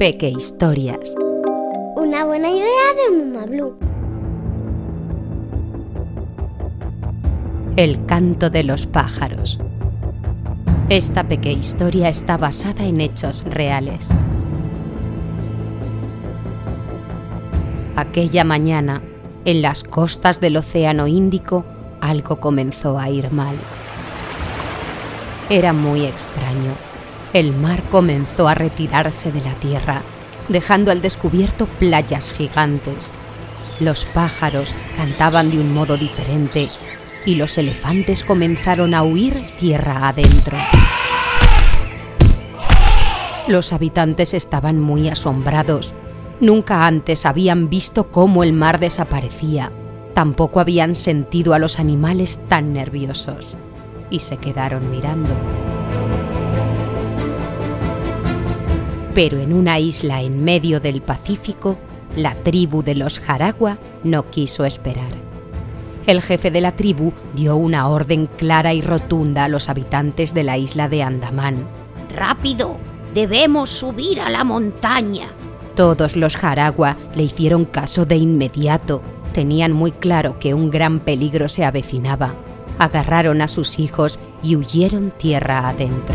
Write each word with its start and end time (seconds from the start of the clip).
Peque 0.00 0.30
Historias. 0.30 1.14
Una 1.94 2.24
buena 2.24 2.48
idea 2.48 2.64
de 2.96 3.18
Mama 3.18 3.44
Blue. 3.44 3.76
El 7.76 8.06
canto 8.06 8.48
de 8.48 8.64
los 8.64 8.86
pájaros. 8.86 9.60
Esta 10.88 11.28
peque 11.28 11.52
historia 11.52 12.08
está 12.08 12.38
basada 12.38 12.84
en 12.84 13.02
hechos 13.02 13.44
reales. 13.44 14.08
Aquella 17.94 18.44
mañana, 18.44 19.02
en 19.44 19.60
las 19.60 19.84
costas 19.84 20.40
del 20.40 20.56
Océano 20.56 21.08
Índico, 21.08 21.66
algo 22.00 22.40
comenzó 22.40 22.98
a 22.98 23.10
ir 23.10 23.30
mal. 23.32 23.54
Era 25.50 25.74
muy 25.74 26.06
extraño. 26.06 26.89
El 27.32 27.54
mar 27.54 27.80
comenzó 27.92 28.48
a 28.48 28.54
retirarse 28.54 29.30
de 29.30 29.40
la 29.42 29.54
tierra, 29.54 30.02
dejando 30.48 30.90
al 30.90 31.00
descubierto 31.00 31.66
playas 31.66 32.32
gigantes. 32.32 33.12
Los 33.78 34.04
pájaros 34.04 34.74
cantaban 34.96 35.52
de 35.52 35.60
un 35.60 35.72
modo 35.72 35.96
diferente 35.96 36.66
y 37.24 37.36
los 37.36 37.56
elefantes 37.56 38.24
comenzaron 38.24 38.94
a 38.94 39.04
huir 39.04 39.44
tierra 39.60 40.08
adentro. 40.08 40.58
Los 43.46 43.72
habitantes 43.72 44.34
estaban 44.34 44.80
muy 44.80 45.08
asombrados. 45.08 45.94
Nunca 46.40 46.84
antes 46.84 47.26
habían 47.26 47.68
visto 47.68 48.10
cómo 48.10 48.42
el 48.42 48.52
mar 48.52 48.80
desaparecía. 48.80 49.70
Tampoco 50.14 50.58
habían 50.58 50.96
sentido 50.96 51.54
a 51.54 51.60
los 51.60 51.78
animales 51.78 52.40
tan 52.48 52.72
nerviosos. 52.72 53.54
Y 54.10 54.18
se 54.18 54.36
quedaron 54.36 54.90
mirando. 54.90 55.30
Pero 59.14 59.38
en 59.38 59.52
una 59.52 59.78
isla 59.78 60.22
en 60.22 60.44
medio 60.44 60.80
del 60.80 61.02
Pacífico, 61.02 61.78
la 62.16 62.34
tribu 62.34 62.82
de 62.82 62.94
los 62.94 63.18
Jaragua 63.18 63.78
no 64.04 64.30
quiso 64.30 64.64
esperar. 64.64 65.30
El 66.06 66.22
jefe 66.22 66.50
de 66.50 66.60
la 66.60 66.76
tribu 66.76 67.12
dio 67.34 67.56
una 67.56 67.88
orden 67.88 68.26
clara 68.26 68.72
y 68.72 68.80
rotunda 68.80 69.44
a 69.44 69.48
los 69.48 69.68
habitantes 69.68 70.32
de 70.34 70.44
la 70.44 70.58
isla 70.58 70.88
de 70.88 71.02
Andamán. 71.02 71.66
¡Rápido! 72.14 72.78
Debemos 73.14 73.70
subir 73.70 74.20
a 74.20 74.30
la 74.30 74.44
montaña. 74.44 75.28
Todos 75.74 76.16
los 76.16 76.36
Jaragua 76.36 76.96
le 77.14 77.24
hicieron 77.24 77.64
caso 77.64 78.06
de 78.06 78.16
inmediato. 78.16 79.02
Tenían 79.32 79.72
muy 79.72 79.92
claro 79.92 80.38
que 80.38 80.54
un 80.54 80.70
gran 80.70 81.00
peligro 81.00 81.48
se 81.48 81.64
avecinaba. 81.64 82.34
Agarraron 82.78 83.42
a 83.42 83.48
sus 83.48 83.78
hijos 83.78 84.18
y 84.42 84.56
huyeron 84.56 85.10
tierra 85.10 85.68
adentro. 85.68 86.14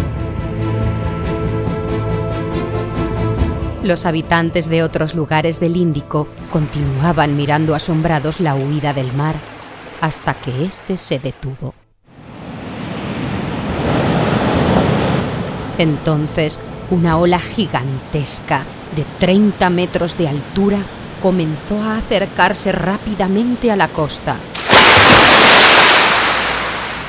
Los 3.86 4.08
habitantes 4.08 4.68
de 4.68 4.82
otros 4.82 5.14
lugares 5.14 5.60
del 5.60 5.78
Índico 5.78 6.28
continuaban 6.52 7.38
mirando 7.38 7.76
asombrados 7.76 8.40
la 8.40 8.56
huida 8.56 8.94
del 8.94 9.14
mar 9.14 9.36
hasta 10.02 10.34
que 10.34 10.66
éste 10.66 10.98
se 10.98 11.20
detuvo. 11.20 11.76
Entonces, 15.78 16.58
una 16.90 17.18
ola 17.18 17.40
gigantesca 17.40 18.64
de 18.96 19.06
30 19.20 19.70
metros 19.70 20.18
de 20.18 20.30
altura 20.30 20.80
comenzó 21.22 21.80
a 21.84 21.98
acercarse 21.98 22.72
rápidamente 22.72 23.72
a 23.72 23.76
la 23.76 23.88
costa 23.90 24.38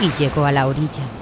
y 0.03 0.11
llegó 0.21 0.45
a 0.45 0.53
la 0.53 0.67
orilla. 0.67 1.16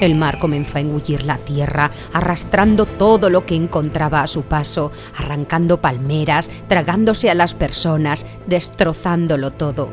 El 0.00 0.16
mar 0.16 0.38
comenzó 0.38 0.78
a 0.78 0.80
engullir 0.80 1.24
la 1.24 1.38
tierra, 1.38 1.90
arrastrando 2.12 2.86
todo 2.86 3.30
lo 3.30 3.46
que 3.46 3.54
encontraba 3.54 4.22
a 4.22 4.26
su 4.26 4.42
paso, 4.42 4.90
arrancando 5.16 5.80
palmeras, 5.80 6.50
tragándose 6.68 7.30
a 7.30 7.34
las 7.34 7.54
personas, 7.54 8.26
destrozándolo 8.46 9.52
todo. 9.52 9.88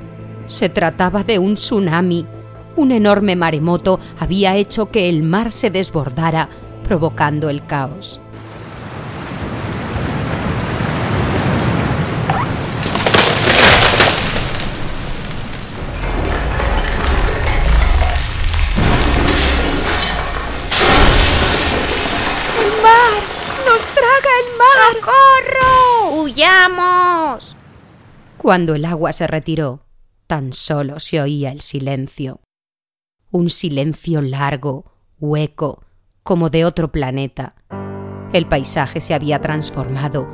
Se 0.47 0.69
trataba 0.69 1.23
de 1.23 1.39
un 1.39 1.53
tsunami. 1.53 2.25
Un 2.75 2.91
enorme 2.91 3.35
maremoto 3.35 3.99
había 4.19 4.55
hecho 4.55 4.89
que 4.89 5.07
el 5.07 5.23
mar 5.23 5.51
se 5.51 5.69
desbordara, 5.69 6.49
provocando 6.83 7.49
el 7.49 7.65
caos. 7.65 8.19
¡Socorro! 24.93 26.21
¡Huyamos! 26.21 27.55
Cuando 28.37 28.75
el 28.75 28.85
agua 28.85 29.13
se 29.13 29.27
retiró, 29.27 29.85
tan 30.27 30.53
solo 30.53 30.99
se 30.99 31.21
oía 31.21 31.51
el 31.51 31.61
silencio. 31.61 32.41
Un 33.31 33.49
silencio 33.49 34.21
largo, 34.21 34.91
hueco, 35.19 35.83
como 36.23 36.49
de 36.49 36.65
otro 36.65 36.91
planeta. 36.91 37.55
El 38.33 38.47
paisaje 38.47 39.01
se 39.01 39.13
había 39.13 39.39
transformado. 39.39 40.27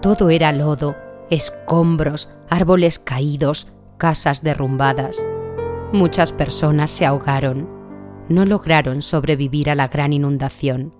Todo 0.00 0.30
era 0.30 0.52
lodo, 0.52 0.96
escombros, 1.30 2.30
árboles 2.48 2.98
caídos, 2.98 3.68
casas 3.96 4.42
derrumbadas. 4.42 5.24
Muchas 5.92 6.32
personas 6.32 6.90
se 6.90 7.06
ahogaron. 7.06 7.68
No 8.28 8.44
lograron 8.44 9.02
sobrevivir 9.02 9.70
a 9.70 9.74
la 9.74 9.88
gran 9.88 10.12
inundación. 10.12 10.97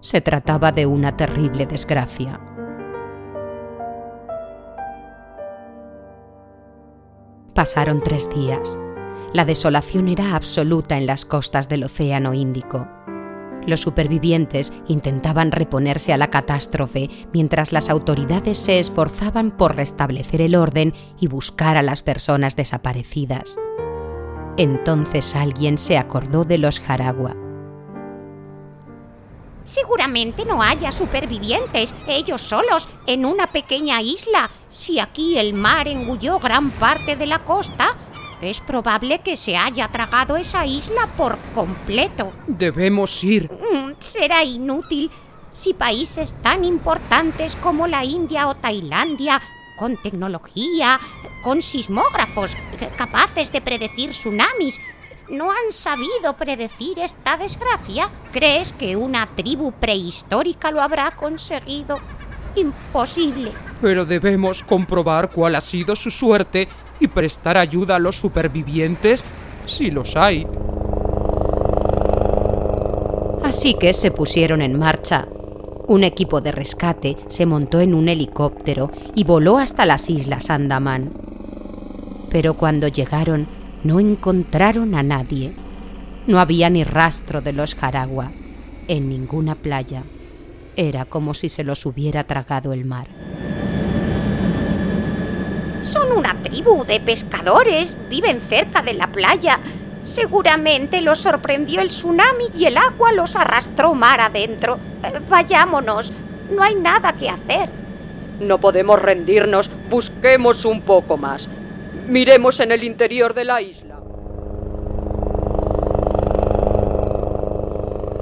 Se 0.00 0.20
trataba 0.20 0.70
de 0.70 0.86
una 0.86 1.16
terrible 1.16 1.66
desgracia. 1.66 2.40
Pasaron 7.52 8.00
tres 8.00 8.30
días. 8.30 8.78
La 9.32 9.44
desolación 9.44 10.06
era 10.06 10.36
absoluta 10.36 10.96
en 10.96 11.06
las 11.06 11.24
costas 11.24 11.68
del 11.68 11.82
Océano 11.82 12.32
Índico. 12.32 12.86
Los 13.66 13.80
supervivientes 13.80 14.72
intentaban 14.86 15.50
reponerse 15.50 16.12
a 16.12 16.16
la 16.16 16.30
catástrofe 16.30 17.10
mientras 17.32 17.72
las 17.72 17.90
autoridades 17.90 18.56
se 18.56 18.78
esforzaban 18.78 19.50
por 19.50 19.74
restablecer 19.74 20.40
el 20.42 20.54
orden 20.54 20.94
y 21.18 21.26
buscar 21.26 21.76
a 21.76 21.82
las 21.82 22.02
personas 22.02 22.54
desaparecidas. 22.54 23.56
Entonces 24.56 25.34
alguien 25.34 25.76
se 25.76 25.98
acordó 25.98 26.44
de 26.44 26.58
los 26.58 26.78
Jaragua 26.78 27.47
Seguramente 29.68 30.46
no 30.46 30.62
haya 30.62 30.90
supervivientes, 30.90 31.94
ellos 32.06 32.40
solos, 32.40 32.88
en 33.06 33.26
una 33.26 33.48
pequeña 33.48 34.00
isla. 34.00 34.48
Si 34.70 34.98
aquí 34.98 35.36
el 35.36 35.52
mar 35.52 35.88
engulló 35.88 36.38
gran 36.38 36.70
parte 36.70 37.16
de 37.16 37.26
la 37.26 37.40
costa, 37.40 37.90
es 38.40 38.60
probable 38.60 39.18
que 39.18 39.36
se 39.36 39.58
haya 39.58 39.88
tragado 39.88 40.38
esa 40.38 40.64
isla 40.64 41.06
por 41.18 41.36
completo. 41.54 42.32
Debemos 42.46 43.22
ir. 43.22 43.52
Mm, 43.52 43.92
será 43.98 44.42
inútil. 44.42 45.10
Si 45.50 45.74
países 45.74 46.40
tan 46.42 46.64
importantes 46.64 47.54
como 47.56 47.86
la 47.86 48.06
India 48.06 48.48
o 48.48 48.54
Tailandia, 48.54 49.42
con 49.76 49.98
tecnología, 49.98 50.98
con 51.42 51.60
sismógrafos 51.60 52.56
capaces 52.96 53.52
de 53.52 53.60
predecir 53.60 54.10
tsunamis, 54.10 54.80
no 55.30 55.50
han 55.50 55.70
sabido 55.70 56.34
predecir 56.36 56.98
esta 56.98 57.36
desgracia? 57.36 58.08
¿Crees 58.32 58.72
que 58.72 58.96
una 58.96 59.26
tribu 59.26 59.72
prehistórica 59.72 60.70
lo 60.70 60.80
habrá 60.80 61.10
conseguido? 61.12 61.98
Imposible. 62.56 63.52
Pero 63.80 64.04
debemos 64.04 64.62
comprobar 64.62 65.30
cuál 65.30 65.54
ha 65.54 65.60
sido 65.60 65.94
su 65.94 66.10
suerte 66.10 66.68
y 67.00 67.08
prestar 67.08 67.56
ayuda 67.56 67.96
a 67.96 68.00
los 68.00 68.16
supervivientes 68.16 69.24
si 69.66 69.90
los 69.90 70.16
hay. 70.16 70.46
Así 73.44 73.74
que 73.74 73.94
se 73.94 74.10
pusieron 74.10 74.62
en 74.62 74.78
marcha. 74.78 75.26
Un 75.86 76.04
equipo 76.04 76.40
de 76.40 76.52
rescate 76.52 77.16
se 77.28 77.46
montó 77.46 77.80
en 77.80 77.94
un 77.94 78.08
helicóptero 78.08 78.90
y 79.14 79.24
voló 79.24 79.58
hasta 79.58 79.86
las 79.86 80.10
islas 80.10 80.50
Andamán. 80.50 81.12
Pero 82.28 82.54
cuando 82.54 82.88
llegaron, 82.88 83.48
no 83.88 84.00
encontraron 84.00 84.94
a 84.94 85.02
nadie. 85.02 85.54
No 86.26 86.40
había 86.40 86.68
ni 86.68 86.84
rastro 86.84 87.40
de 87.40 87.54
los 87.54 87.74
Jaragua 87.74 88.32
en 88.86 89.08
ninguna 89.08 89.54
playa. 89.54 90.02
Era 90.76 91.06
como 91.06 91.32
si 91.32 91.48
se 91.48 91.64
los 91.64 91.86
hubiera 91.86 92.24
tragado 92.24 92.74
el 92.74 92.84
mar. 92.84 93.06
Son 95.80 96.12
una 96.12 96.34
tribu 96.42 96.84
de 96.84 97.00
pescadores, 97.00 97.96
viven 98.10 98.42
cerca 98.50 98.82
de 98.82 98.92
la 98.92 99.06
playa. 99.06 99.58
Seguramente 100.06 101.00
los 101.00 101.20
sorprendió 101.20 101.80
el 101.80 101.88
tsunami 101.88 102.50
y 102.54 102.66
el 102.66 102.76
agua 102.76 103.12
los 103.12 103.36
arrastró 103.36 103.94
mar 103.94 104.20
adentro. 104.20 104.78
Eh, 105.02 105.18
vayámonos, 105.30 106.12
no 106.54 106.62
hay 106.62 106.74
nada 106.74 107.14
que 107.14 107.30
hacer. 107.30 107.70
No 108.38 108.58
podemos 108.58 109.00
rendirnos, 109.00 109.70
busquemos 109.88 110.66
un 110.66 110.82
poco 110.82 111.16
más. 111.16 111.48
Miremos 112.08 112.58
en 112.60 112.72
el 112.72 112.84
interior 112.84 113.34
de 113.34 113.44
la 113.44 113.60
isla. 113.60 114.00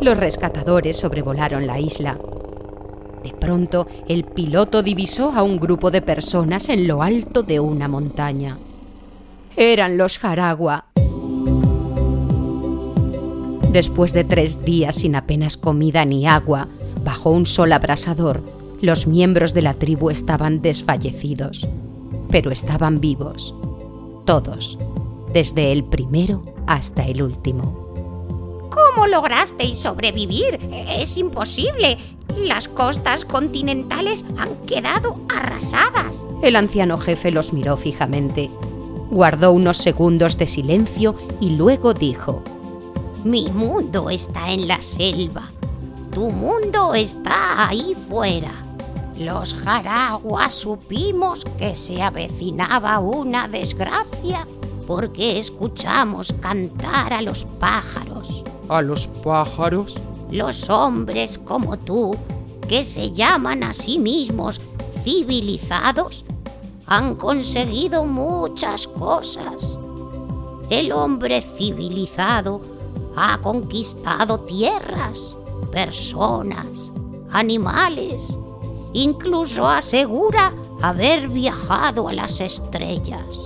Los 0.01 0.17
rescatadores 0.17 0.97
sobrevolaron 0.97 1.69
la 1.69 1.79
isla. 1.79 2.19
De 3.23 3.31
pronto, 3.31 3.87
el 4.09 4.25
piloto 4.25 4.83
divisó 4.83 5.31
a 5.33 5.45
un 5.45 5.59
grupo 5.59 5.93
de 5.93 6.03
personas 6.03 6.69
en 6.69 6.89
lo 6.89 7.01
alto 7.01 7.45
de 7.45 7.61
una 7.61 7.87
montaña. 7.87 8.59
Eran 9.57 9.97
los 9.97 10.19
Jaragua. 10.19 10.87
Después 13.71 14.13
de 14.13 14.25
tres 14.25 14.63
días 14.65 14.97
sin 14.97 15.15
apenas 15.15 15.57
comida 15.57 16.05
ni 16.05 16.27
agua, 16.27 16.67
bajo 17.05 17.31
un 17.31 17.47
sol 17.47 17.73
abrasador, 17.73 18.43
los 18.81 19.07
miembros 19.07 19.55
de 19.55 19.63
la 19.63 19.75
tribu 19.75 20.11
estaban 20.11 20.61
desfallecidos, 20.61 21.69
pero 22.31 22.51
estaban 22.51 23.01
vivos. 23.01 23.55
Todos, 24.27 24.77
desde 25.33 25.71
el 25.71 25.85
primero 25.85 26.43
hasta 26.67 27.05
el 27.05 27.23
último. 27.23 28.69
¿Cómo 28.71 29.07
lograsteis 29.07 29.79
sobrevivir? 29.79 30.59
Es 30.73 31.17
imposible. 31.17 31.97
Las 32.37 32.67
costas 32.67 33.25
continentales 33.25 34.25
han 34.37 34.57
quedado 34.67 35.15
arrasadas. 35.33 36.27
El 36.43 36.57
anciano 36.57 36.99
jefe 36.99 37.31
los 37.31 37.53
miró 37.53 37.77
fijamente. 37.77 38.51
Guardó 39.13 39.53
unos 39.53 39.77
segundos 39.77 40.37
de 40.37 40.49
silencio 40.49 41.15
y 41.41 41.51
luego 41.51 41.95
dijo, 41.95 42.43
Mi 43.25 43.47
mundo 43.51 44.11
está 44.11 44.53
en 44.53 44.67
la 44.67 44.83
selva. 44.83 45.45
Tu 46.13 46.31
mundo 46.31 46.95
está 46.95 47.69
ahí 47.69 47.95
fuera. 48.09 48.51
Los 49.19 49.55
jaraguas 49.55 50.55
supimos 50.55 51.45
que 51.57 51.75
se 51.75 52.03
avecinaba 52.03 52.99
una 52.99 53.49
desgracia 53.49 54.47
porque 54.87 55.39
escuchamos 55.39 56.35
cantar 56.41 57.15
a 57.15 57.23
los 57.23 57.45
pájaros. 57.59 58.45
¿A 58.69 58.83
los 58.83 59.07
pájaros? 59.07 59.97
Los 60.31 60.69
hombres 60.69 61.39
como 61.39 61.79
tú, 61.79 62.15
que 62.69 62.85
se 62.85 63.13
llaman 63.13 63.63
a 63.63 63.73
sí 63.73 63.99
mismos 63.99 64.61
civilizados, 65.03 66.27
han 66.87 67.15
conseguido 67.15 68.05
muchas 68.05 68.87
cosas. 68.87 69.79
El 70.69 70.93
hombre 70.93 71.41
civilizado 71.41 72.61
ha 73.17 73.39
conquistado 73.39 74.41
tierras, 74.41 75.37
personas, 75.73 76.93
animales, 77.31 78.37
incluso 78.97 79.69
asegura 79.69 80.55
haber 80.81 81.29
viajado 81.29 82.09
a 82.09 82.13
las 82.13 82.41
estrellas. 82.41 83.41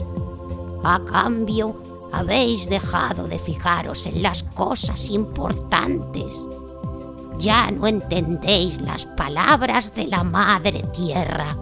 A 0.85 1.01
cambio, 1.01 1.77
habéis 2.13 2.69
dejado 2.69 3.27
de 3.27 3.39
fijaros 3.39 4.07
en 4.07 4.23
las 4.23 4.43
cosas 4.45 5.11
importantes. 5.11 6.45
Ya 7.39 7.71
no 7.71 7.87
entendéis 7.87 8.81
las 8.81 9.07
palabras 9.07 9.95
de 9.95 10.07
la 10.07 10.23
Madre 10.23 10.85
Tierra. 10.93 11.57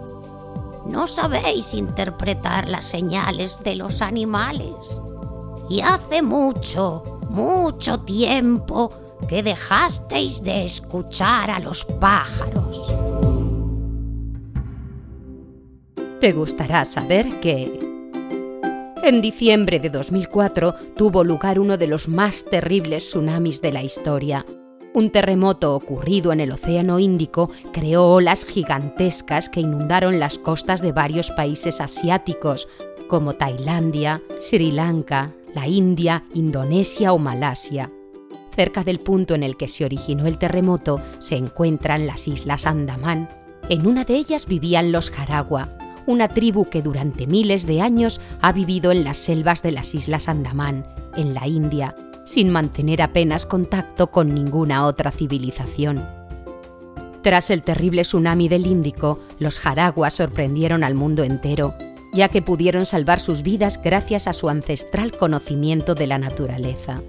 No 0.85 1.07
sabéis 1.07 1.73
interpretar 1.73 2.67
las 2.67 2.85
señales 2.85 3.63
de 3.63 3.75
los 3.75 4.01
animales. 4.01 4.99
Y 5.69 5.81
hace 5.81 6.21
mucho, 6.21 7.03
mucho 7.29 7.99
tiempo 7.99 8.89
que 9.27 9.41
dejasteis 9.41 10.43
de 10.43 10.65
escuchar 10.65 11.49
a 11.49 11.59
los 11.59 11.85
pájaros. 11.85 12.98
Te 16.19 16.33
gustará 16.33 16.83
saber 16.83 17.39
que 17.39 17.79
en 19.03 19.21
diciembre 19.21 19.79
de 19.79 19.89
2004 19.89 20.75
tuvo 20.97 21.23
lugar 21.23 21.61
uno 21.61 21.77
de 21.77 21.87
los 21.87 22.09
más 22.09 22.43
terribles 22.43 23.05
tsunamis 23.05 23.61
de 23.61 23.71
la 23.71 23.83
historia. 23.83 24.45
Un 24.93 25.11
terremoto 25.11 25.73
ocurrido 25.73 26.33
en 26.33 26.41
el 26.41 26.51
Océano 26.51 26.99
Índico 26.99 27.49
creó 27.71 28.05
olas 28.07 28.43
gigantescas 28.43 29.47
que 29.47 29.61
inundaron 29.61 30.19
las 30.19 30.37
costas 30.37 30.81
de 30.81 30.91
varios 30.91 31.31
países 31.31 31.79
asiáticos, 31.79 32.67
como 33.07 33.35
Tailandia, 33.35 34.21
Sri 34.41 34.71
Lanka, 34.71 35.33
la 35.55 35.69
India, 35.69 36.25
Indonesia 36.33 37.13
o 37.13 37.17
Malasia. 37.17 37.91
Cerca 38.53 38.83
del 38.83 38.99
punto 38.99 39.35
en 39.35 39.43
el 39.43 39.55
que 39.55 39.69
se 39.69 39.85
originó 39.85 40.27
el 40.27 40.37
terremoto 40.37 41.01
se 41.19 41.37
encuentran 41.37 42.07
las 42.07 42.27
Islas 42.27 42.65
Andamán. 42.65 43.29
En 43.69 43.87
una 43.87 44.03
de 44.03 44.15
ellas 44.15 44.47
vivían 44.47 44.91
los 44.91 45.11
Jaragua, 45.11 45.78
una 46.09 46.27
tribu 46.27 46.65
que 46.65 46.81
durante 46.81 47.27
miles 47.27 47.67
de 47.67 47.81
años 47.81 48.19
ha 48.41 48.51
vivido 48.51 48.91
en 48.91 49.03
las 49.03 49.17
selvas 49.17 49.61
de 49.61 49.71
las 49.71 49.93
Islas 49.93 50.27
Andamán, 50.27 50.87
en 51.15 51.35
la 51.35 51.47
India, 51.47 51.93
sin 52.25 52.49
mantener 52.49 53.03
apenas 53.03 53.45
contacto 53.45 54.07
con 54.07 54.33
ninguna 54.33 54.87
otra 54.87 55.11
civilización. 55.11 56.03
Tras 57.21 57.51
el 57.51 57.61
terrible 57.61 58.01
tsunami 58.01 58.49
del 58.49 58.65
Índico, 58.65 59.19
los 59.37 59.59
Jaraguas 59.59 60.15
sorprendieron 60.15 60.83
al 60.83 60.95
mundo 60.95 61.23
entero, 61.23 61.75
ya 62.11 62.27
que 62.27 62.41
pudieron 62.41 62.87
salvar 62.87 63.19
sus 63.19 63.43
vidas 63.43 63.79
gracias 63.79 64.25
a 64.25 64.33
su 64.33 64.49
ancestral 64.49 65.11
conocimiento 65.15 65.93
de 65.93 66.07
la 66.07 66.17
naturaleza. 66.17 67.03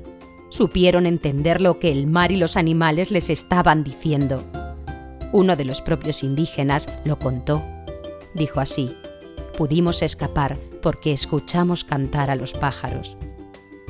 Supieron 0.50 1.06
entender 1.06 1.62
lo 1.62 1.78
que 1.78 1.90
el 1.90 2.06
mar 2.06 2.32
y 2.32 2.36
los 2.36 2.58
animales 2.58 3.10
les 3.10 3.30
estaban 3.30 3.82
diciendo. 3.82 4.44
Uno 5.32 5.56
de 5.56 5.64
los 5.64 5.80
propios 5.80 6.22
indígenas 6.22 6.86
lo 7.04 7.18
contó 7.18 7.62
dijo 8.34 8.60
así, 8.60 8.94
pudimos 9.56 10.02
escapar 10.02 10.58
porque 10.82 11.12
escuchamos 11.12 11.84
cantar 11.84 12.30
a 12.30 12.36
los 12.36 12.52
pájaros. 12.52 13.16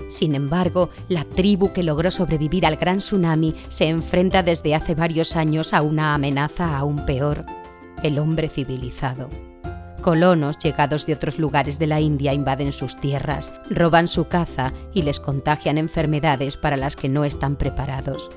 Sin 0.08 0.34
embargo, 0.34 0.90
la 1.08 1.25
tribu 1.25 1.72
que 1.72 1.84
logró 1.84 2.10
sobrevivir 2.10 2.66
al 2.66 2.76
gran 2.76 2.98
tsunami 2.98 3.54
se 3.69 3.87
enfrenta 3.87 4.42
desde 4.42 4.75
hace 4.75 4.94
varios 4.94 5.37
años 5.37 5.72
a 5.72 5.82
una 5.82 6.14
amenaza 6.14 6.76
aún 6.76 7.06
peor, 7.06 7.44
el 8.02 8.19
hombre 8.19 8.48
civilizado. 8.48 9.28
Colonos 10.02 10.58
llegados 10.58 11.06
de 11.06 11.12
otros 11.12 11.38
lugares 11.38 11.78
de 11.78 11.86
la 11.86 12.00
India 12.00 12.32
invaden 12.32 12.72
sus 12.72 12.96
tierras, 12.96 13.52
roban 13.69 14.08
su 14.08 14.26
caza 14.28 14.72
y 14.94 15.02
les 15.02 15.20
contagian 15.20 15.78
enfermedades 15.78 16.56
para 16.56 16.76
las 16.76 16.96
que 16.96 17.08
no 17.08 17.25
están 17.25 17.56
preparados. 17.56 18.31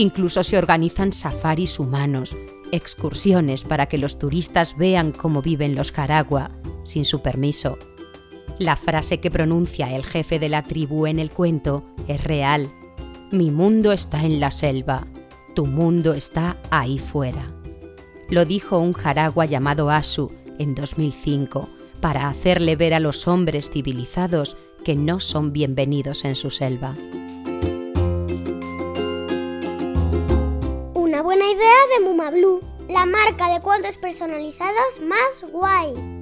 Incluso 0.00 0.42
se 0.44 0.56
organizan 0.56 1.12
safaris 1.12 1.78
humanos, 1.78 2.34
excursiones 2.72 3.64
para 3.64 3.84
que 3.84 3.98
los 3.98 4.18
turistas 4.18 4.78
vean 4.78 5.12
cómo 5.12 5.42
viven 5.42 5.74
los 5.74 5.92
Jaragua, 5.92 6.52
sin 6.84 7.04
su 7.04 7.20
permiso. 7.20 7.76
La 8.58 8.76
frase 8.76 9.20
que 9.20 9.30
pronuncia 9.30 9.94
el 9.94 10.02
jefe 10.06 10.38
de 10.38 10.48
la 10.48 10.62
tribu 10.62 11.06
en 11.06 11.18
el 11.18 11.30
cuento 11.30 11.84
es 12.08 12.24
real. 12.24 12.70
Mi 13.30 13.50
mundo 13.50 13.92
está 13.92 14.24
en 14.24 14.40
la 14.40 14.50
selva, 14.50 15.06
tu 15.54 15.66
mundo 15.66 16.14
está 16.14 16.56
ahí 16.70 16.98
fuera. 16.98 17.52
Lo 18.30 18.46
dijo 18.46 18.78
un 18.78 18.94
Jaragua 18.94 19.44
llamado 19.44 19.90
Asu 19.90 20.32
en 20.58 20.74
2005 20.74 21.68
para 22.00 22.30
hacerle 22.30 22.74
ver 22.74 22.94
a 22.94 23.00
los 23.00 23.28
hombres 23.28 23.70
civilizados 23.70 24.56
que 24.82 24.94
no 24.94 25.20
son 25.20 25.52
bienvenidos 25.52 26.24
en 26.24 26.36
su 26.36 26.50
selva. 26.50 26.94
Buena 31.22 31.44
idea 31.44 31.74
de 31.94 32.04
Muma 32.06 32.30
Blue, 32.30 32.60
la 32.88 33.04
marca 33.04 33.52
de 33.52 33.60
cuentos 33.60 33.98
personalizados 33.98 35.00
más 35.00 35.44
guay. 35.52 36.19